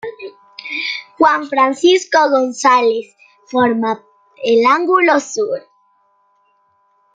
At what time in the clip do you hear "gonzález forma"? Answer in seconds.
2.31-4.03